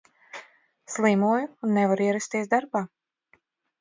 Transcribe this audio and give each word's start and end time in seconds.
Slimoju 0.93 1.45
un 1.67 1.77
nevaru 1.79 2.07
ierasties 2.09 2.51
darbā. 2.55 2.87